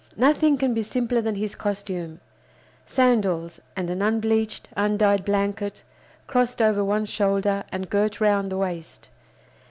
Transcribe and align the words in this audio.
Nothing 0.17 0.57
can 0.57 0.73
be 0.73 0.81
simpler 0.81 1.21
than 1.21 1.35
his 1.35 1.53
costume—sandals, 1.53 3.59
and 3.75 3.87
an 3.91 4.01
unbleached, 4.01 4.67
undyed 4.75 5.23
blanket, 5.23 5.83
crossed 6.25 6.59
over 6.59 6.83
one 6.83 7.05
shoulder 7.05 7.63
and 7.71 7.87
girt 7.87 8.19
round 8.19 8.51
the 8.51 8.57
waist. 8.57 9.09